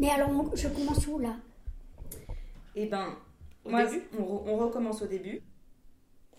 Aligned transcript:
Mais 0.00 0.08
alors, 0.10 0.30
on- 0.30 0.56
je 0.56 0.66
commence 0.68 1.06
où 1.06 1.18
là? 1.20 1.36
Eh 2.74 2.86
ben, 2.86 3.16
Au 3.64 3.70
moi, 3.70 3.84
début 3.84 4.02
on, 4.18 4.22
re- 4.22 4.42
on 4.46 4.56
recommence 4.56 5.02
au 5.02 5.06
début. 5.06 5.42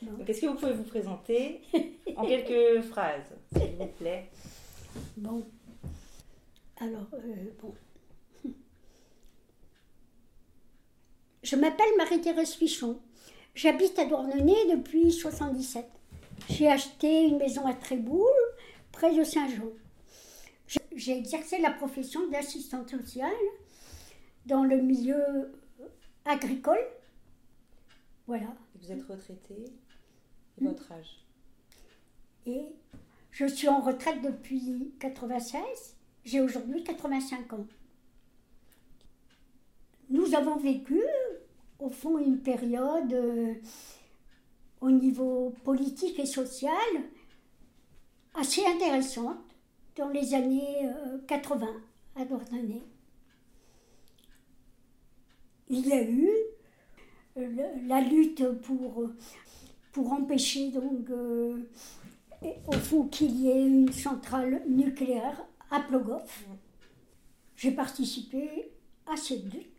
Bon. 0.02 0.14
Donc, 0.18 0.28
est-ce 0.30 0.42
que 0.42 0.48
vous 0.48 0.56
pouvez 0.56 0.74
vous 0.74 0.84
présenter 0.84 1.62
en 2.18 2.26
quelques 2.26 2.82
phrases, 2.88 3.32
s'il 3.56 3.76
vous 3.78 3.86
plaît? 3.86 4.30
Bon. 5.16 5.46
Alors, 6.80 7.08
euh, 7.14 7.36
bon. 7.62 7.74
Je 11.44 11.56
m'appelle 11.56 11.86
Marie-Thérèse 11.98 12.54
Fichon. 12.56 13.00
J'habite 13.54 13.98
à 14.00 14.06
Douarnenez 14.06 14.76
depuis 14.76 15.12
77. 15.12 15.86
J'ai 16.50 16.68
acheté 16.68 17.24
une 17.28 17.38
maison 17.38 17.66
à 17.68 17.74
Tréboul, 17.74 18.26
près 18.92 19.16
de 19.16 19.24
Saint-Jean. 19.24 19.70
J'ai 20.96 21.18
exercé 21.18 21.58
la 21.60 21.72
profession 21.72 22.28
d'assistante 22.30 22.90
sociale 22.90 23.32
dans 24.46 24.64
le 24.64 24.82
milieu 24.82 25.52
agricole. 26.26 26.86
Voilà. 28.28 28.54
Vous 28.76 28.92
êtes 28.92 29.04
retraité 29.04 29.66
et 30.60 30.64
votre 30.64 30.92
âge? 30.92 31.26
Et 32.46 32.66
je 33.32 33.46
suis 33.46 33.68
en 33.68 33.82
retraite 33.82 34.22
depuis 34.22 34.94
96. 35.00 35.62
J'ai 36.24 36.42
aujourd'hui 36.42 36.84
85 36.84 37.54
ans. 37.54 37.66
Nous 40.10 40.36
avons 40.36 40.58
vécu, 40.58 41.02
au 41.80 41.90
fond, 41.90 42.18
une 42.18 42.40
période 42.40 43.14
euh, 43.14 43.54
au 44.82 44.92
niveau 44.92 45.54
politique 45.64 46.20
et 46.20 46.26
social 46.26 46.76
assez 48.36 48.66
intéressante 48.66 49.51
dans 49.96 50.10
les 50.10 50.34
années 50.34 50.86
euh, 50.86 51.18
80 51.28 51.68
à 52.16 52.26
Douarnenez. 52.26 52.84
Il 55.70 55.88
y 55.88 55.94
a 55.94 56.04
eu 56.04 56.30
euh, 57.38 57.48
la 57.88 58.02
lutte 58.02 58.44
pour, 58.62 59.10
pour 59.92 60.12
empêcher 60.12 60.72
donc 60.72 61.10
euh, 61.10 61.58
au 62.68 62.74
fond 62.74 63.08
qu'il 63.08 63.40
y 63.40 63.50
ait 63.50 63.66
une 63.66 63.92
centrale 63.92 64.64
nucléaire 64.68 65.46
à 65.70 65.80
Plogoff. 65.80 66.46
J'ai 67.56 67.72
participé 67.72 68.72
à 69.06 69.16
cette 69.16 69.46
lutte. 69.54 69.72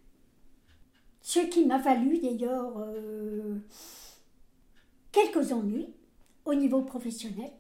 Ce 1.21 1.41
qui 1.41 1.65
m'a 1.67 1.79
valu 1.79 2.19
d'ailleurs 2.19 2.79
euh, 2.79 3.59
quelques 5.13 5.53
ennuis 5.53 5.95
au 6.45 6.55
niveau 6.55 6.83
professionnel. 6.83 7.51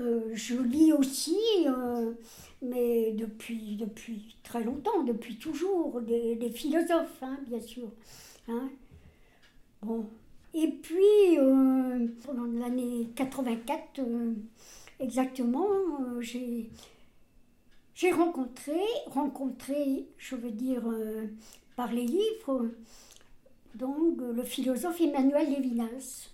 Euh, 0.00 0.30
je 0.32 0.56
lis 0.56 0.92
aussi, 0.94 1.36
euh, 1.66 2.12
mais 2.62 3.12
depuis, 3.12 3.76
depuis 3.76 4.36
très 4.42 4.64
longtemps, 4.64 5.02
depuis 5.02 5.36
toujours, 5.36 6.00
des, 6.00 6.50
philosophes, 6.50 7.22
hein, 7.22 7.38
bien 7.46 7.60
sûr. 7.60 7.90
hein. 8.48 8.70
Bon. 9.82 10.08
Et 10.54 10.68
puis, 10.68 11.38
euh, 11.38 12.08
pendant 12.24 12.44
l'année 12.44 13.10
84, 13.14 13.98
euh, 13.98 14.34
exactement, 15.00 15.68
j'ai, 16.20 16.70
j'ai 17.94 18.10
rencontré, 18.10 18.80
rencontré, 19.06 20.06
je 20.16 20.34
veux 20.34 20.50
dire, 20.50 20.82
par 21.76 21.92
les 21.92 22.06
livres, 22.06 22.68
donc 23.74 24.18
le 24.20 24.42
philosophe 24.42 25.00
Emmanuel 25.00 25.50
Lévinas, 25.50 26.30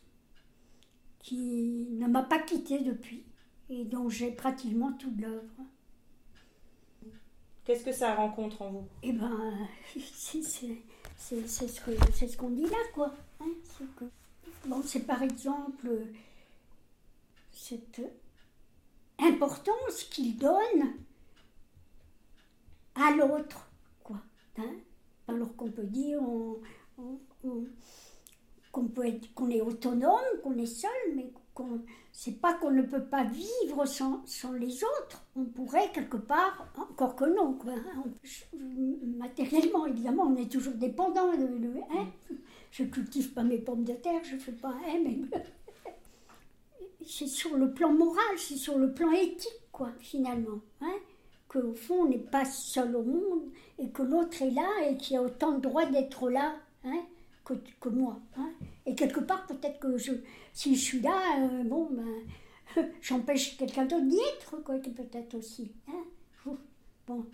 qui 1.18 1.88
ne 1.90 2.06
m'a 2.06 2.22
pas 2.22 2.38
quitté 2.38 2.78
depuis 2.78 3.24
et 3.68 3.84
dont 3.84 4.08
j'ai 4.08 4.30
pratiquement 4.30 4.92
toute 4.92 5.20
l'œuvre. 5.20 5.52
Qu'est-ce 7.64 7.84
que 7.84 7.92
ça 7.92 8.14
rencontre 8.14 8.62
en 8.62 8.70
vous? 8.70 8.88
Eh 9.02 9.12
ben, 9.12 9.68
c'est 9.96 10.42
ce 10.42 10.66
c'est 11.16 11.48
ce 12.28 12.36
qu'on 12.36 12.50
dit 12.50 12.62
là, 12.66 12.76
quoi. 12.94 13.12
hein, 13.40 13.46
c'est 13.64 13.86
que- 13.96 14.04
Bon, 14.66 14.82
c'est 14.84 15.00
par 15.06 15.22
exemple 15.22 15.88
cette 17.52 18.00
importance 19.18 20.04
qu'il 20.04 20.36
donne 20.36 20.94
à 22.94 23.10
l'autre, 23.16 23.68
quoi. 24.02 24.20
hein. 24.58 24.74
Alors 25.28 25.54
qu'on 25.56 25.70
peut 25.70 25.84
dire 25.86 26.20
on- 26.22 26.60
on- 26.98 27.18
on- 27.44 27.66
qu'on 28.70 28.86
peut 28.88 29.06
être, 29.06 29.32
qu'on 29.34 29.50
est 29.50 29.60
autonome, 29.60 30.40
qu'on 30.42 30.56
est 30.58 30.66
seul, 30.66 30.90
mais 31.16 31.32
qu'on 31.56 31.80
c'est 32.12 32.40
pas 32.40 32.54
qu'on 32.54 32.70
ne 32.70 32.82
peut 32.82 33.02
pas 33.04 33.24
vivre 33.24 33.84
sans, 33.86 34.22
sans 34.26 34.52
les 34.52 34.84
autres. 34.84 35.24
On 35.34 35.44
pourrait 35.44 35.90
quelque 35.92 36.16
part, 36.18 36.66
encore 36.78 37.16
que 37.16 37.24
non, 37.24 37.54
quoi. 37.54 37.72
hein. 37.72 38.04
Matériellement, 39.18 39.86
évidemment, 39.86 40.24
on 40.24 40.36
est 40.36 40.50
toujours 40.50 40.74
dépendant. 40.74 41.32
De, 41.32 41.46
de- 41.46 41.80
hein. 41.90 42.06
Je 42.70 42.84
cultive 42.84 43.32
pas 43.32 43.42
mes 43.42 43.58
pommes 43.58 43.84
de 43.84 43.92
terre, 43.94 44.22
je 44.22 44.36
fais 44.36 44.52
pas. 44.52 44.74
hein, 44.86 44.98
mais 45.02 45.18
c'est 47.06 47.26
sur 47.26 47.56
le 47.56 47.72
plan 47.72 47.92
moral, 47.92 48.38
c'est 48.38 48.56
sur 48.56 48.78
le 48.78 48.92
plan 48.92 49.10
éthique, 49.12 49.62
quoi, 49.72 49.90
finalement. 50.00 50.60
Hein, 50.80 50.94
Qu'au 51.48 51.74
fond, 51.74 52.02
on 52.02 52.08
n'est 52.08 52.18
pas 52.18 52.44
seul 52.44 52.96
au 52.96 53.02
monde 53.02 53.44
et 53.78 53.88
que 53.90 54.02
l'autre 54.02 54.42
est 54.42 54.50
là 54.50 54.68
et 54.88 54.96
qu'il 54.96 55.16
a 55.16 55.22
autant 55.22 55.52
de 55.52 55.60
droit 55.60 55.86
d'être 55.86 56.28
là 56.28 56.56
hein, 56.84 57.00
que, 57.44 57.54
que 57.80 57.88
moi. 57.88 58.18
hein. 58.36 58.50
Et 58.86 58.94
quelque 58.94 59.20
part, 59.20 59.46
peut-être 59.46 59.78
que 59.80 59.98
je, 59.98 60.12
si 60.52 60.74
je 60.76 60.80
suis 60.80 61.00
là, 61.00 61.20
euh, 61.40 61.64
bon, 61.64 61.88
ben, 61.90 62.84
j'empêche 63.02 63.56
quelqu'un 63.56 63.84
d'autre 63.84 64.06
d'y 64.06 64.18
être, 64.36 64.62
quoi, 64.62 64.78
peut-être 64.78 65.34
aussi. 65.34 65.72
Hein. 65.88 66.04
Bon. 67.06 67.24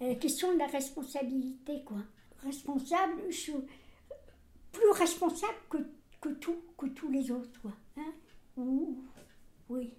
La 0.00 0.14
question 0.14 0.52
de 0.54 0.58
la 0.58 0.66
responsabilité, 0.66 1.82
quoi. 1.84 1.98
Responsable, 2.44 3.20
je 3.28 3.36
suis 3.36 3.52
plus 4.72 4.90
responsable 4.92 5.54
que, 5.68 5.78
que, 6.20 6.28
tout, 6.30 6.56
que 6.78 6.86
tous 6.86 7.10
les 7.10 7.30
autres, 7.30 7.60
quoi. 7.60 7.72
Hein. 7.98 8.12
Ou- 8.56 9.04
oui. 9.68 9.92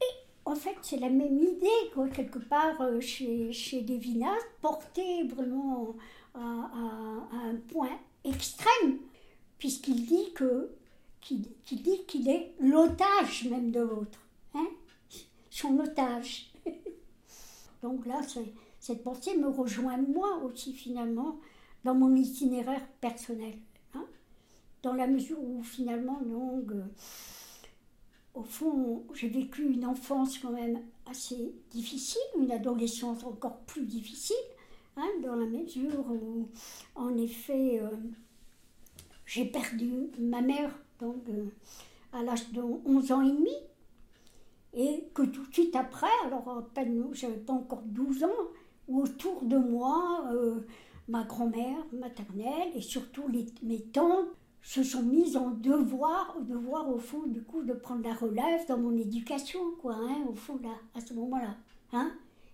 Et 0.00 0.04
en 0.44 0.54
fait, 0.54 0.76
c'est 0.82 0.98
la 0.98 1.08
même 1.08 1.38
idée, 1.38 1.90
quoi, 1.94 2.08
quelque 2.08 2.38
part, 2.40 2.80
euh, 2.80 3.00
chez, 3.00 3.52
chez 3.52 3.80
Lévinas, 3.82 4.36
portée 4.60 5.22
vraiment 5.28 5.94
à, 6.34 6.40
à- 6.40 7.28
à 7.36 7.36
un 7.48 7.56
point 7.68 7.98
extrême, 8.24 8.98
puisqu'il 9.58 10.06
dit 10.06 10.32
que 10.34 10.70
qu'il 11.20 11.42
dit 11.70 12.04
qu'il 12.06 12.28
est 12.28 12.52
l'otage 12.60 13.44
même 13.48 13.70
de 13.70 13.80
l'autre, 13.80 14.18
hein, 14.54 14.66
son 15.50 15.78
otage. 15.78 16.52
Donc 17.82 18.06
là, 18.06 18.20
cette 18.80 19.04
pensée 19.04 19.36
me 19.36 19.48
rejoint 19.48 19.98
moi 19.98 20.38
aussi 20.44 20.72
finalement 20.72 21.38
dans 21.84 21.94
mon 21.94 22.14
itinéraire 22.16 22.86
personnel, 23.00 23.54
hein, 23.94 24.04
dans 24.82 24.94
la 24.94 25.06
mesure 25.06 25.40
où 25.40 25.62
finalement, 25.62 26.20
donc, 26.22 26.70
euh, 26.70 26.84
au 28.34 28.42
fond, 28.44 29.04
j'ai 29.14 29.28
vécu 29.28 29.64
une 29.64 29.84
enfance 29.84 30.38
quand 30.38 30.52
même 30.52 30.80
assez 31.06 31.54
difficile, 31.70 32.20
une 32.38 32.52
adolescence 32.52 33.24
encore 33.24 33.58
plus 33.60 33.84
difficile, 33.84 34.36
dans 34.96 35.34
la 35.36 35.46
mesure 35.46 36.04
où, 36.10 36.48
en 36.94 37.16
effet, 37.16 37.80
euh, 37.80 37.88
j'ai 39.24 39.44
perdu 39.46 40.10
ma 40.18 40.40
mère 40.42 40.70
donc, 41.00 41.28
euh, 41.28 41.46
à 42.12 42.22
l'âge 42.22 42.50
de 42.52 42.60
11 42.60 43.12
ans 43.12 43.22
et 43.22 43.30
demi, 43.30 43.54
et 44.74 45.04
que 45.14 45.22
tout 45.22 45.46
de 45.46 45.52
suite 45.52 45.76
après, 45.76 46.06
alors 46.26 46.48
à 46.48 46.62
peine, 46.74 47.04
j'avais 47.12 47.36
pas 47.36 47.52
encore 47.52 47.82
12 47.84 48.24
ans, 48.24 48.48
autour 48.88 49.42
de 49.44 49.56
moi, 49.56 50.24
euh, 50.32 50.60
ma 51.08 51.24
grand-mère 51.24 51.84
maternelle 51.92 52.70
et 52.74 52.80
surtout 52.80 53.28
les- 53.28 53.46
mes 53.62 53.80
tantes 53.80 54.28
se 54.62 54.82
sont 54.82 55.02
mises 55.02 55.36
en 55.36 55.50
devoir, 55.50 56.36
au 56.38 56.42
devoir 56.42 56.88
au 56.88 56.98
fond 56.98 57.22
du 57.26 57.42
coup 57.42 57.62
de 57.64 57.72
prendre 57.72 58.04
la 58.06 58.14
relève 58.14 58.66
dans 58.68 58.78
mon 58.78 58.96
éducation, 58.96 59.60
quoi, 59.80 59.94
hein, 59.96 60.24
au 60.28 60.34
fond 60.34 60.58
là, 60.62 60.70
à 60.94 61.00
ce 61.00 61.14
moment-là, 61.14 61.56
hein, 61.92 62.12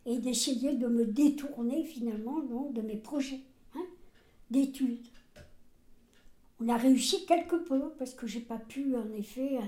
et 0.09 0.19
d'essayer 0.19 0.75
de 0.75 0.87
me 0.87 1.05
détourner 1.05 1.85
finalement 1.85 2.41
de 2.41 2.81
mes 2.81 2.97
projets 2.97 3.43
hein, 3.75 3.85
d'études. 4.51 5.07
On 6.61 6.69
a 6.71 6.79
réussi 6.79 7.27
quelque 7.27 7.57
peu 7.57 7.91
parce 7.99 8.15
que 8.15 8.27
j'ai 8.27 8.41
pas 8.41 8.57
pu 8.57 8.97
en 8.97 9.13
effet 9.13 9.59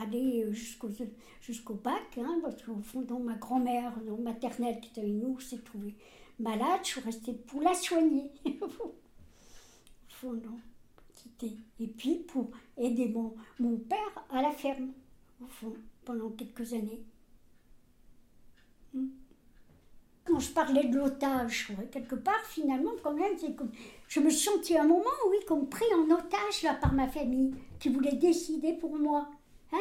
aller 0.00 0.46
jusqu'au 0.52 1.74
bac, 1.74 2.18
hein, 2.18 2.38
parce 2.40 2.62
qu'au 2.62 2.80
fond, 2.82 3.04
ma 3.18 3.34
grand-mère 3.34 3.98
maternelle 4.20 4.80
qui 4.80 4.90
était 4.90 5.00
avec 5.00 5.12
nous 5.12 5.40
s'est 5.40 5.58
trouvée 5.58 5.96
malade, 6.38 6.80
je 6.84 6.90
suis 6.90 7.00
restée 7.00 7.34
pour 7.34 7.60
la 7.60 7.74
soigner. 7.74 8.30
Et 11.80 11.86
puis 11.86 12.16
pour 12.28 12.50
aider 12.76 13.08
mon, 13.08 13.34
mon 13.58 13.76
père 13.78 14.24
à 14.30 14.40
la 14.42 14.52
ferme, 14.52 14.92
au 15.42 15.46
fond, 15.46 15.74
pendant 16.04 16.30
quelques 16.30 16.74
années. 16.74 17.02
Hmm. 18.92 19.08
Quand 20.24 20.38
je 20.38 20.50
parlais 20.50 20.84
de 20.84 20.96
l'otage, 20.96 21.72
quelque 21.90 22.14
part, 22.14 22.44
finalement, 22.44 22.92
quand 23.02 23.14
même, 23.14 23.32
je 24.08 24.20
me 24.20 24.30
sentais 24.30 24.78
un 24.78 24.86
moment, 24.86 25.04
oui, 25.28 25.38
comme 25.46 25.68
pris 25.68 25.86
en 25.94 26.10
otage 26.10 26.62
là, 26.62 26.74
par 26.74 26.92
ma 26.92 27.08
famille, 27.08 27.54
qui 27.78 27.88
voulait 27.88 28.16
décider 28.16 28.74
pour 28.74 28.96
moi. 28.96 29.28
Hein 29.72 29.78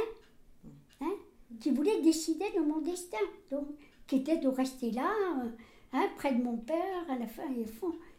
hein 1.01 1.13
qui 1.59 1.71
voulait 1.71 2.01
décider 2.01 2.45
de 2.55 2.61
mon 2.61 2.79
destin. 2.79 3.17
Donc, 3.51 3.67
qui 4.07 4.17
était 4.17 4.37
de 4.37 4.47
rester 4.47 4.91
là, 4.91 5.11
euh, 5.43 5.49
hein, 5.93 6.09
près 6.17 6.33
de 6.33 6.41
mon 6.41 6.57
père, 6.57 7.09
à 7.09 7.17
la 7.17 7.27
fin, 7.27 7.43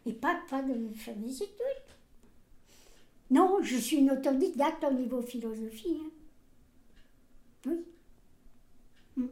et, 0.05 0.13
pas, 0.13 0.39
pas 0.49 0.61
de 0.61 0.93
faire 0.95 1.15
des 1.15 1.43
études. 1.43 1.91
Non, 3.29 3.59
je 3.61 3.77
suis 3.77 3.97
une 3.97 4.11
autodidacte 4.11 4.83
au 4.83 4.93
niveau 4.93 5.21
philosophie. 5.21 5.97
Hein. 6.01 6.11
Oui. 7.65 7.85
Hmm. 9.15 9.27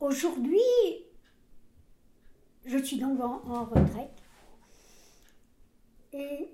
Aujourd'hui, 0.00 0.60
je 2.64 2.78
suis 2.78 2.98
donc 2.98 3.20
en, 3.20 3.64
retraite. 3.64 4.10
Et 6.12 6.48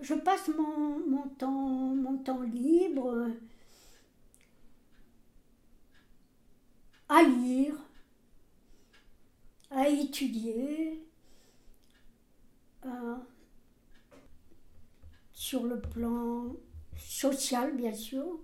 je 0.00 0.14
passe 0.14 0.48
mon, 0.48 1.28
temps, 1.38 2.40
libre 2.42 3.28
à 7.08 7.22
lire, 7.22 7.74
à 9.70 9.88
étudier, 9.88 11.06
sur 15.32 15.64
le 15.64 15.80
plan 15.80 16.56
social 16.96 17.76
bien 17.76 17.92
sûr, 17.92 18.40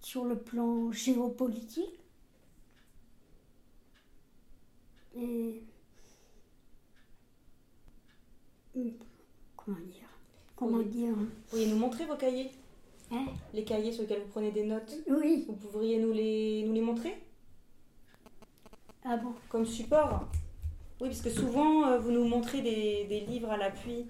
sur 0.00 0.24
le 0.24 0.38
plan 0.38 0.92
géopolitique. 0.92 2.03
Et 5.16 5.62
comment 9.56 9.78
dire 9.78 10.08
Comment 10.56 10.82
dire 10.82 11.14
Vous 11.14 11.26
pourriez 11.48 11.66
nous 11.66 11.76
montrer 11.76 12.04
vos 12.04 12.16
cahiers? 12.16 12.50
Hein? 13.10 13.26
Les 13.52 13.64
cahiers 13.64 13.92
sur 13.92 14.02
lesquels 14.02 14.22
vous 14.22 14.30
prenez 14.30 14.50
des 14.50 14.64
notes? 14.64 14.94
Oui. 15.08 15.44
Vous 15.48 15.68
pourriez 15.68 15.98
nous 15.98 16.12
les, 16.12 16.64
nous 16.66 16.72
les 16.72 16.80
montrer? 16.80 17.14
Ah 19.04 19.16
bon? 19.16 19.34
Comme 19.48 19.66
support? 19.66 20.26
Oui, 21.00 21.08
parce 21.08 21.20
que 21.20 21.30
souvent, 21.30 21.86
euh, 21.86 21.98
vous 21.98 22.10
nous 22.10 22.24
montrez 22.24 22.62
des, 22.62 23.04
des 23.04 23.20
livres 23.20 23.50
à 23.50 23.56
l'appui. 23.56 24.06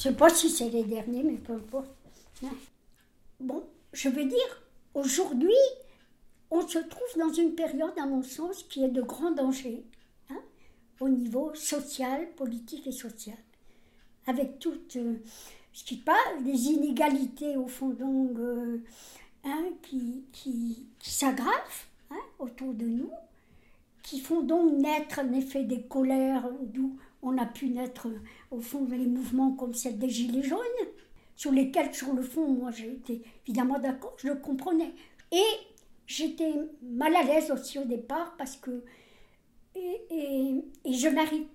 Sais 0.00 0.14
pas 0.14 0.30
si 0.30 0.48
c'est 0.48 0.70
les 0.70 0.84
derniers, 0.84 1.22
mais 1.22 1.36
peu 1.36 1.52
importe. 1.52 1.90
Hein. 2.44 2.54
Bon, 3.38 3.62
je 3.92 4.08
veux 4.08 4.24
dire, 4.24 4.62
aujourd'hui, 4.94 5.52
on 6.50 6.66
se 6.66 6.78
trouve 6.78 7.18
dans 7.18 7.32
une 7.32 7.54
période, 7.54 7.92
à 7.98 8.06
mon 8.06 8.22
sens, 8.22 8.62
qui 8.64 8.82
est 8.82 8.88
de 8.88 9.02
grand 9.02 9.30
danger, 9.32 9.84
hein, 10.30 10.40
au 11.00 11.08
niveau 11.08 11.54
social, 11.54 12.30
politique 12.36 12.86
et 12.86 12.92
social. 12.92 13.36
Avec 14.26 14.58
toutes, 14.58 14.96
euh, 14.96 15.16
ce 15.72 15.84
qui 15.84 15.96
parle 15.96 16.44
des 16.44 16.68
inégalités, 16.68 17.56
au 17.56 17.68
fond, 17.68 17.90
donc, 17.90 18.38
euh, 18.38 18.82
hein, 19.44 19.64
qui, 19.82 20.24
qui, 20.32 20.86
s'aggravent 21.00 21.86
autour 22.38 22.72
de 22.74 22.86
nous, 22.86 23.10
qui 24.02 24.20
font 24.20 24.42
donc 24.42 24.72
naître 24.80 25.20
en 25.20 25.32
effet 25.32 25.62
des 25.64 25.82
colères, 25.82 26.48
d'où 26.62 26.96
on 27.22 27.36
a 27.38 27.46
pu 27.46 27.68
naître 27.68 28.08
au 28.50 28.60
fond 28.60 28.86
les 28.90 29.06
mouvements 29.06 29.52
comme 29.52 29.74
celle 29.74 29.98
des 29.98 30.08
Gilets 30.08 30.42
jaunes, 30.42 30.58
sur 31.36 31.52
lesquels, 31.52 31.94
sur 31.94 32.12
le 32.12 32.22
fond, 32.22 32.48
moi 32.48 32.70
j'étais 32.70 33.22
évidemment 33.46 33.78
d'accord, 33.78 34.14
je 34.18 34.28
le 34.28 34.36
comprenais. 34.36 34.92
Et 35.32 35.44
j'étais 36.06 36.52
mal 36.82 37.14
à 37.16 37.22
l'aise 37.22 37.50
aussi 37.50 37.78
au 37.78 37.84
départ 37.84 38.34
parce 38.36 38.56
que. 38.56 38.82
Et, 39.76 40.62
et, 40.84 40.92
je 40.92 41.08
n'arrive. 41.08 41.46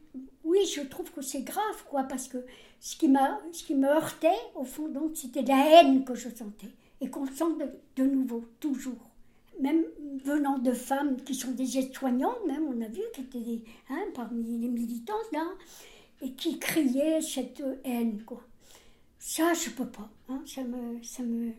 Oui, 0.45 0.59
je 0.73 0.81
trouve 0.81 1.12
que 1.12 1.21
c'est 1.21 1.41
grave, 1.41 1.83
quoi, 1.89 2.03
parce 2.03 2.29
que 2.29 2.38
ce 2.79 2.95
qui, 2.95 3.09
m'a, 3.09 3.41
ce 3.51 3.63
qui 3.63 3.75
me 3.75 3.88
heurtait, 3.88 4.29
au 4.56 4.63
fond, 4.63 4.88
donc, 4.88 5.17
c'était 5.17 5.41
la 5.41 5.81
haine 5.81 6.06
que 6.06 6.15
je 6.15 6.29
sentais. 6.29 6.71
Et 7.01 7.09
qu'on 7.09 7.25
sent 7.25 7.44
de, 7.59 8.03
de 8.03 8.09
nouveau, 8.09 8.45
toujours 8.62 9.09
même 9.59 9.83
venant 10.23 10.57
de 10.57 10.71
femmes 10.71 11.21
qui 11.21 11.35
sont 11.35 11.51
des 11.51 11.77
aides-soignantes, 11.77 12.45
même 12.47 12.67
on 12.67 12.81
a 12.81 12.88
vu, 12.88 13.01
qui 13.13 13.21
étaient 13.21 13.63
hein, 13.89 14.06
parmi 14.13 14.59
les 14.59 14.67
militantes 14.67 15.31
là, 15.31 15.45
et 16.21 16.31
qui 16.31 16.59
criaient 16.59 17.21
cette 17.21 17.63
haine, 17.83 18.23
quoi. 18.23 18.41
Ça, 19.19 19.53
je 19.53 19.71
peux 19.71 19.88
pas. 19.88 20.09
Hein, 20.29 20.41
ça 20.45 20.63
me, 20.63 21.01
ça 21.03 21.23
me, 21.23 21.51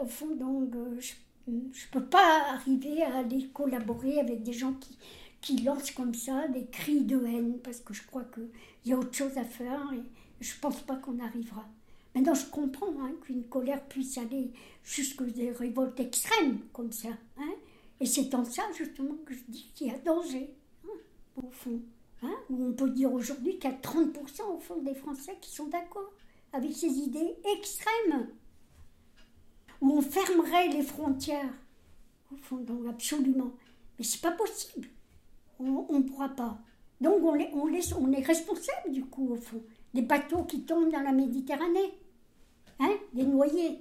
au 0.00 0.06
fond, 0.06 0.34
donc, 0.34 0.74
euh, 0.74 0.98
je, 0.98 1.12
je 1.46 1.86
peux 1.92 2.04
pas 2.04 2.52
arriver 2.52 3.02
à 3.02 3.18
aller 3.18 3.48
collaborer 3.52 4.20
avec 4.20 4.42
des 4.42 4.52
gens 4.52 4.72
qui, 4.74 4.96
qui 5.40 5.58
lancent 5.58 5.90
comme 5.90 6.14
ça 6.14 6.48
des 6.48 6.64
cris 6.66 7.02
de 7.02 7.22
haine, 7.26 7.58
parce 7.62 7.80
que 7.80 7.92
je 7.92 8.02
crois 8.06 8.24
qu'il 8.24 8.48
y 8.86 8.92
a 8.94 8.98
autre 8.98 9.14
chose 9.14 9.36
à 9.36 9.44
faire 9.44 9.92
et 9.92 10.00
je 10.40 10.52
pense 10.60 10.80
pas 10.80 10.96
qu'on 10.96 11.18
arrivera. 11.18 11.66
Maintenant, 12.14 12.34
je 12.34 12.46
comprends 12.46 12.94
hein, 13.00 13.12
qu'une 13.22 13.44
colère 13.44 13.82
puisse 13.84 14.16
aller 14.18 14.52
jusque 14.84 15.22
des 15.22 15.50
révoltes 15.50 15.98
extrêmes 16.00 16.60
comme 16.72 16.92
ça. 16.92 17.08
Hein. 17.38 17.54
Et 18.00 18.06
c'est 18.06 18.34
en 18.34 18.44
ça, 18.44 18.62
justement, 18.76 19.14
que 19.24 19.34
je 19.34 19.42
dis 19.48 19.70
qu'il 19.74 19.88
y 19.88 19.90
a 19.90 19.98
danger, 19.98 20.54
hein, 20.84 20.98
au 21.36 21.50
fond. 21.50 21.80
Hein, 22.22 22.34
où 22.48 22.64
on 22.64 22.72
peut 22.72 22.88
dire 22.88 23.12
aujourd'hui 23.12 23.58
qu'il 23.58 23.70
y 23.70 23.74
a 23.74 23.76
30% 23.76 24.42
au 24.56 24.58
fond 24.58 24.80
des 24.80 24.94
Français 24.94 25.36
qui 25.42 25.50
sont 25.50 25.66
d'accord 25.66 26.10
avec 26.52 26.72
ces 26.72 26.88
idées 26.88 27.36
extrêmes. 27.56 28.28
Où 29.80 29.98
on 29.98 30.02
fermerait 30.02 30.68
les 30.68 30.82
frontières. 30.82 31.52
Au 32.32 32.36
fond, 32.36 32.56
donc 32.56 32.86
absolument. 32.88 33.52
Mais 33.98 34.04
c'est 34.04 34.22
pas 34.22 34.32
possible. 34.32 34.88
On 35.58 35.86
ne 35.90 36.02
pourra 36.02 36.30
pas. 36.30 36.58
Donc 37.00 37.22
on, 37.22 37.34
est 37.34 38.24
responsable 38.24 38.92
du 38.92 39.04
coup, 39.04 39.32
au 39.32 39.36
fond, 39.36 39.62
des 39.92 40.02
bateaux 40.02 40.44
qui 40.44 40.62
tombent 40.62 40.90
dans 40.90 41.00
la 41.00 41.12
Méditerranée. 41.12 41.98
Hein, 42.80 42.94
des 43.12 43.24
noyés. 43.24 43.80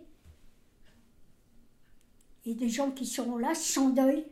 Et 2.45 2.53
des 2.53 2.69
gens 2.69 2.91
qui 2.91 3.05
seront 3.05 3.37
là 3.37 3.55
sans 3.55 3.89
deuil. 3.89 4.25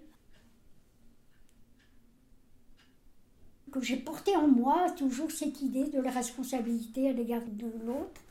Que 3.71 3.81
j'ai 3.81 3.97
porté 3.97 4.35
en 4.35 4.47
moi 4.47 4.91
toujours 4.97 5.31
cette 5.31 5.61
idée 5.61 5.85
de 5.85 6.01
la 6.01 6.11
responsabilité 6.11 7.09
à 7.09 7.13
l'égard 7.13 7.41
de 7.45 7.67
l'autre, 7.85 8.21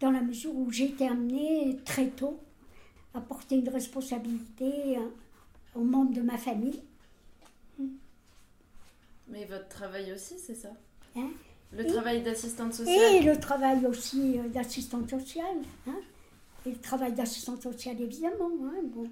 dans 0.00 0.10
la 0.10 0.20
mesure 0.20 0.54
où 0.54 0.70
j'ai 0.70 0.84
été 0.84 1.06
amenée 1.08 1.78
très 1.86 2.08
tôt 2.08 2.38
à 3.14 3.20
porter 3.20 3.56
une 3.56 3.68
responsabilité 3.70 4.96
hein, 4.96 5.10
aux 5.74 5.82
membres 5.82 6.12
de 6.12 6.20
ma 6.20 6.36
famille. 6.36 6.82
Mais 9.28 9.46
votre 9.46 9.68
travail 9.68 10.12
aussi, 10.12 10.38
c'est 10.38 10.54
ça? 10.54 10.70
Hein? 11.16 11.30
Le 11.72 11.86
travail 11.86 12.22
d'assistante 12.22 12.74
sociale. 12.74 13.14
Et 13.14 13.22
le 13.22 13.38
travail 13.38 13.86
aussi 13.86 14.38
euh, 14.38 14.48
d'assistante 14.48 15.08
sociale. 15.08 15.56
Hein. 15.86 16.00
Et 16.66 16.70
le 16.70 16.78
travail 16.78 17.12
d'assistante 17.12 17.62
sociale, 17.62 18.00
évidemment. 18.00 18.50
Hein. 18.64 18.82
Bon, 18.84 19.08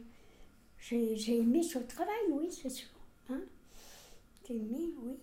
j'ai 0.78 1.36
aimé 1.36 1.62
ce 1.62 1.78
travail, 1.78 2.14
oui, 2.30 2.48
c'est 2.50 2.70
sûr. 2.70 2.88
Hein. 3.30 3.40
J'ai 4.46 4.56
aimé, 4.56 4.94
oui. 5.02 5.14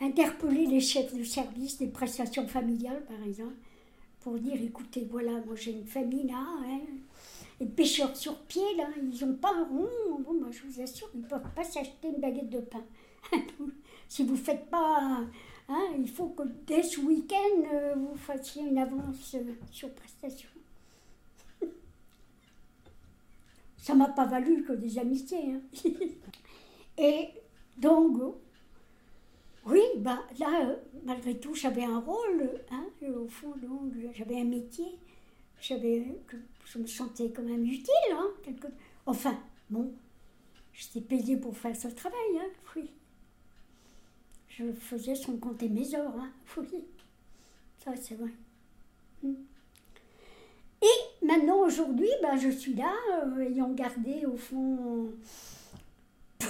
Interpeller 0.00 0.66
les 0.66 0.80
chefs 0.80 1.14
de 1.14 1.24
service 1.24 1.78
des 1.78 1.88
prestations 1.88 2.46
familiales, 2.46 3.04
par 3.04 3.20
exemple, 3.26 3.56
pour 4.20 4.38
dire 4.38 4.60
écoutez, 4.62 5.06
voilà, 5.10 5.32
moi 5.44 5.56
j'ai 5.56 5.72
une 5.72 5.86
famille 5.86 6.28
là, 6.28 6.36
hein, 6.38 6.80
les 7.58 7.66
pêcheurs 7.66 8.16
sur 8.16 8.38
pied, 8.42 8.62
là, 8.76 8.88
ils 8.96 9.26
n'ont 9.26 9.34
pas 9.34 9.52
un 9.52 9.64
rond. 9.64 9.88
Bon, 10.20 10.34
moi 10.34 10.50
je 10.52 10.62
vous 10.62 10.80
assure, 10.80 11.10
ils 11.14 11.22
ne 11.22 11.26
peuvent 11.26 11.50
pas 11.54 11.64
s'acheter 11.64 12.08
une 12.08 12.20
baguette 12.20 12.50
de 12.50 12.60
pain. 12.60 12.84
si 14.08 14.22
vous 14.22 14.34
ne 14.34 14.38
faites 14.38 14.70
pas 14.70 15.24
Hein, 15.68 15.88
il 15.98 16.08
faut 16.08 16.28
que 16.28 16.44
dès 16.66 16.82
ce 16.82 16.98
week-end, 17.00 17.62
euh, 17.74 17.94
vous 17.94 18.16
fassiez 18.16 18.62
une 18.62 18.78
avance 18.78 19.34
euh, 19.34 19.52
sur 19.70 19.90
prestation. 19.90 20.48
Ça 23.88 23.94
m'a 23.94 24.08
pas 24.08 24.26
valu 24.26 24.64
que 24.64 24.74
des 24.74 24.98
amitiés. 24.98 25.54
Hein. 25.54 25.62
Et 26.98 27.30
donc, 27.78 28.18
oui, 29.64 29.80
bah, 29.96 30.26
là, 30.38 30.66
euh, 30.66 30.76
malgré 31.06 31.40
tout, 31.40 31.54
j'avais 31.54 31.84
un 31.84 31.98
rôle, 31.98 32.50
hein, 32.70 32.84
au 33.16 33.26
fond, 33.28 33.54
donc, 33.56 33.94
j'avais 34.12 34.42
un 34.42 34.44
métier, 34.44 34.84
je 35.62 36.78
me 36.78 36.86
sentais 36.86 37.30
quand 37.30 37.44
même 37.44 37.64
utile, 37.64 38.12
hein, 38.12 38.28
quelque... 38.42 38.66
enfin, 39.06 39.38
bon, 39.70 39.90
j'étais 40.74 41.00
payée 41.00 41.38
pour 41.38 41.56
faire 41.56 41.74
ce 41.74 41.88
travail, 41.88 42.38
hein, 42.42 42.50
oui 42.76 42.90
je 44.48 44.70
faisais 44.72 45.14
son 45.14 45.38
compter 45.38 45.70
mes 45.70 45.94
heures, 45.94 46.14
hein. 46.18 46.30
oui. 46.58 46.84
Ça, 47.82 47.96
c'est 47.96 48.16
vrai. 48.16 48.32
Hmm. 49.22 49.32
Et 50.82 51.26
maintenant, 51.26 51.60
aujourd'hui, 51.60 52.08
ben, 52.22 52.36
je 52.36 52.50
suis 52.50 52.74
là, 52.74 52.92
euh, 53.24 53.40
ayant 53.40 53.70
gardé 53.70 54.24
au 54.26 54.36
fond, 54.36 55.08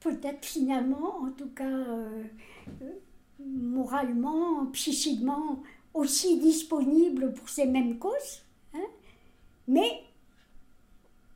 peut-être 0.00 0.44
finalement, 0.44 1.22
en 1.22 1.30
tout 1.30 1.50
cas, 1.50 1.68
euh, 1.68 2.22
euh, 2.82 2.90
moralement, 3.38 4.66
psychiquement 4.66 5.62
aussi 5.92 6.38
disponible 6.38 7.34
pour 7.34 7.48
ces 7.48 7.66
mêmes 7.66 7.98
causes. 7.98 8.42
Hein. 8.74 8.86
Mais 9.68 10.04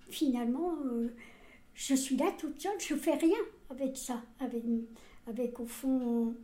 finalement, 0.08 0.74
je 1.74 1.94
suis 1.94 2.16
là 2.16 2.26
toute 2.38 2.60
seule, 2.60 2.78
je 2.78 2.94
fais 2.94 3.14
rien 3.14 3.38
avec 3.70 3.96
ça, 3.96 4.22
avec, 4.40 4.62
avec 5.26 5.60
au 5.60 5.66
fond 5.66 6.34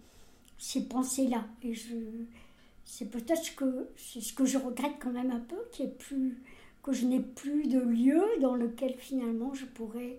ces 0.59 0.87
pensées-là. 0.87 1.45
Et 1.63 1.75
je, 1.75 1.95
c'est 2.91 3.09
peut-être 3.09 3.55
que 3.55 3.89
c'est 3.97 4.21
ce 4.21 4.33
que 4.33 4.45
je 4.45 4.59
regrette 4.59 4.97
quand 5.01 5.13
même 5.13 5.31
un 5.31 5.39
peu, 5.39 5.59
qu'il 5.71 5.93
plus, 5.93 6.43
que 6.83 6.93
je 6.93 7.07
n'ai 7.07 7.21
plus 7.21 7.69
de 7.69 7.79
lieu 7.79 8.21
dans 8.41 8.57
lequel 8.57 8.97
finalement 8.99 9.55
je 9.55 9.65
pourrais 9.65 10.19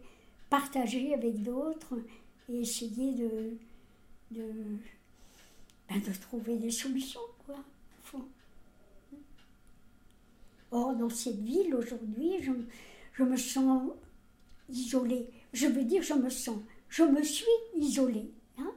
partager 0.49 1.13
avec 1.13 1.43
d'autres 1.43 1.99
et 2.47 2.61
essayer 2.61 3.11
de, 3.11 3.57
de, 4.31 4.45
ben, 5.89 5.99
de 5.99 6.13
trouver 6.21 6.55
des 6.55 6.71
solutions, 6.71 7.19
quoi. 7.45 7.57
Or, 10.71 10.95
dans 10.95 11.09
cette 11.09 11.41
ville, 11.41 11.75
aujourd'hui, 11.75 12.41
je, 12.41 12.53
je 13.11 13.23
me 13.23 13.35
sens 13.35 13.91
isolée. 14.69 15.27
Je 15.51 15.67
veux 15.67 15.83
dire, 15.83 16.03
je 16.03 16.13
me 16.13 16.29
sens, 16.29 16.59
je 16.87 17.03
me 17.03 17.21
suis 17.21 17.43
isolée. 17.75 18.31
Hein. 18.57 18.71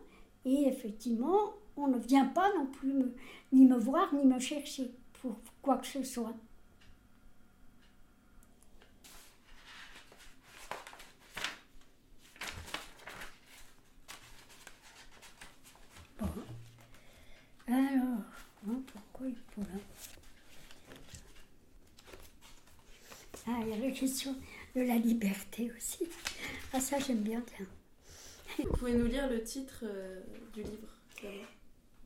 et 0.44 0.66
effectivement, 0.66 1.54
on 1.76 1.88
ne 1.88 1.98
vient 1.98 2.26
pas 2.26 2.52
non 2.56 2.66
plus 2.66 3.12
ni 3.52 3.66
me 3.66 3.76
voir, 3.76 4.12
ni 4.14 4.24
me 4.26 4.38
chercher 4.38 4.90
pour 5.20 5.36
quoi 5.62 5.78
que 5.78 5.86
ce 5.86 6.02
soit. 6.02 6.34
Bon. 16.18 16.26
Alors, 17.66 18.18
hein, 18.68 18.82
pourquoi 18.92 19.26
il 19.28 19.36
faut 19.54 19.62
là 19.62 19.80
Ah, 23.46 23.60
il 23.62 23.68
y 23.68 23.72
a 23.72 23.88
la 23.88 23.90
question 23.90 24.34
de 24.74 24.80
la 24.80 24.96
liberté 24.96 25.70
aussi. 25.76 26.04
Ah, 26.72 26.80
ça, 26.80 26.98
j'aime 26.98 27.20
bien. 27.20 27.42
Vous 28.58 28.70
pouvez 28.70 28.94
nous 28.94 29.06
lire 29.06 29.28
le 29.28 29.42
titre 29.42 29.80
euh, 29.82 30.20
du 30.54 30.62
livre 30.62 30.94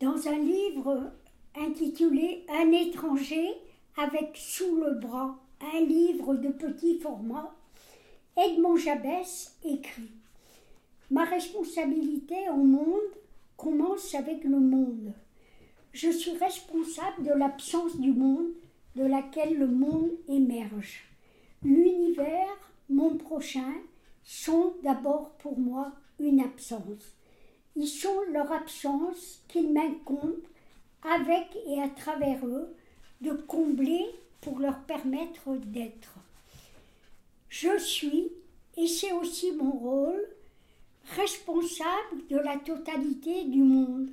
Dans 0.01 0.29
un 0.29 0.39
livre 0.39 1.11
intitulé 1.57 2.45
Un 2.49 2.71
étranger 2.71 3.49
avec 3.97 4.37
sous 4.37 4.77
le 4.77 4.95
bras 4.95 5.37
un 5.75 5.81
livre 5.81 6.37
de 6.37 6.51
petit 6.51 7.01
format, 7.01 7.53
Edmond 8.37 8.77
Jabès 8.77 9.57
écrit 9.65 10.13
Ma 11.11 11.25
responsabilité 11.25 12.37
au 12.51 12.59
monde 12.59 13.11
commence 13.57 14.15
avec 14.15 14.45
le 14.45 14.61
monde. 14.61 15.13
Je 15.93 16.11
suis 16.11 16.37
responsable 16.37 17.25
de 17.25 17.33
l'absence 17.33 17.99
du 17.99 18.13
monde 18.13 18.53
de 18.95 19.05
laquelle 19.05 19.59
le 19.59 19.67
monde 19.67 20.13
émerge. 20.29 21.03
L'univers, 21.65 22.71
mon 22.89 23.17
prochain, 23.17 23.75
sont 24.23 24.75
d'abord 24.85 25.31
pour 25.39 25.59
moi 25.59 25.91
une 26.21 26.41
absence. 26.41 27.17
Ils 27.81 27.87
sont 27.87 28.23
leur 28.33 28.51
absence 28.51 29.41
qu'il 29.47 29.73
m'incombe, 29.73 30.43
avec 31.05 31.47
et 31.69 31.81
à 31.81 31.89
travers 31.89 32.45
eux, 32.45 32.75
de 33.21 33.31
combler 33.31 34.05
pour 34.41 34.59
leur 34.59 34.81
permettre 34.81 35.55
d'être. 35.55 36.15
Je 37.49 37.79
suis, 37.79 38.33
et 38.77 38.89
c'est 38.89 39.13
aussi 39.13 39.53
mon 39.53 39.71
rôle, 39.71 40.29
responsable 41.15 42.27
de 42.29 42.39
la 42.39 42.57
totalité 42.57 43.45
du 43.45 43.63
monde, 43.63 44.11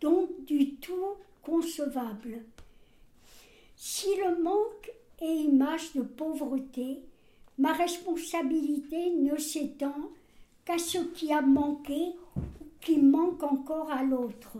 donc 0.00 0.44
du 0.44 0.76
tout 0.76 1.16
concevable. 1.42 2.44
Si 3.74 4.06
le 4.24 4.40
manque 4.40 4.92
et 5.20 5.32
image 5.32 5.94
de 5.94 6.02
pauvreté, 6.02 7.00
ma 7.58 7.72
responsabilité 7.72 9.10
ne 9.10 9.36
s'étend 9.36 10.10
qu'à 10.64 10.78
ce 10.78 10.98
qui 10.98 11.32
a 11.32 11.42
manqué 11.42 12.14
qui 12.84 12.98
manque 12.98 13.42
encore 13.42 13.90
à 13.90 14.02
l'autre. 14.02 14.58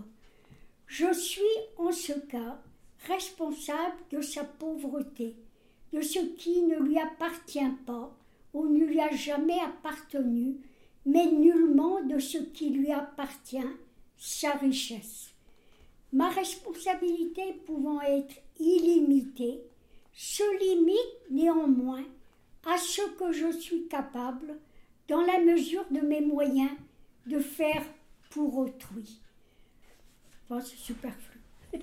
Je 0.87 1.13
suis 1.13 1.43
en 1.77 1.93
ce 1.93 2.13
cas 2.13 2.59
responsable 3.07 3.97
de 4.11 4.21
sa 4.23 4.45
pauvreté, 4.45 5.37
de 5.93 6.01
ce 6.01 6.19
qui 6.19 6.63
ne 6.63 6.79
lui 6.79 6.99
appartient 6.99 7.61
pas 7.87 8.17
ou 8.53 8.67
ne 8.67 8.85
lui 8.85 9.01
a 9.01 9.15
jamais 9.15 9.59
appartenu, 9.61 10.57
mais 11.05 11.27
nullement 11.27 12.03
de 12.03 12.19
ce 12.19 12.39
qui 12.39 12.71
lui 12.71 12.93
appartient, 12.93 13.59
sa 14.17 14.53
richesse. 14.53 15.31
Ma 16.13 16.31
responsabilité 16.31 17.43
pouvant 17.67 18.01
être 18.01 18.37
illimitée, 18.59 19.61
se 20.13 20.45
limite 20.61 21.31
néanmoins 21.31 22.05
à 22.65 22.79
ce 22.79 23.03
que 23.19 23.33
je 23.33 23.51
suis 23.59 23.89
capable, 23.89 24.57
dans 25.09 25.21
la 25.21 25.41
mesure 25.41 25.85
de 25.91 26.01
mes 26.01 26.21
moyens, 26.21 26.71
de 27.27 27.41
faire 27.41 27.83
pour 28.35 28.59
autrui. 28.59 29.21
Bon, 30.49 30.61
c'est 30.61 30.77
superflu. 30.77 31.41